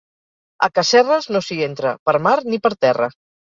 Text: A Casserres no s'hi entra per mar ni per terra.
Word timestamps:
A 0.67 0.69
Casserres 0.79 1.29
no 1.37 1.43
s'hi 1.49 1.59
entra 1.67 1.95
per 2.11 2.19
mar 2.31 2.37
ni 2.51 2.65
per 2.69 2.77
terra. 2.91 3.15